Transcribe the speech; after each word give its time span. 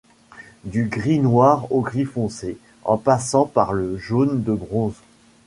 Du 0.63 0.85
gris 0.89 1.19
noir 1.19 1.71
au 1.71 1.81
gris 1.81 2.05
foncé, 2.05 2.57
en 2.85 2.97
passant 2.97 3.45
par 3.45 3.71
le 3.71 3.97
jaune 3.99 4.41
de 4.41 4.51
bronze. 4.55 4.95